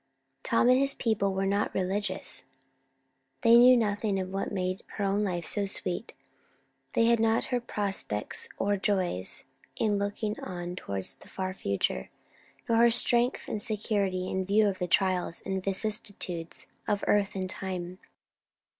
[0.41, 2.41] Tom and his people were not "religious."
[3.43, 6.13] They knew nothing of what made her own life so sweet;
[6.93, 9.43] they had not her prospects or joys
[9.75, 12.09] in looking on towards the far future,
[12.67, 17.51] nor her strength and security in view of the trials and vicissitudes of earth and
[17.51, 17.99] time.